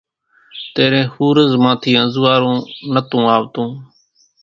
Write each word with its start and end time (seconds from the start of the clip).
تيرين 0.73 1.05
ۿورز 1.15 1.51
مان 1.63 1.75
ٿي 1.81 1.91
انزوئارون 2.03 2.57
نتون 2.93 3.23
آوتون 3.35 3.69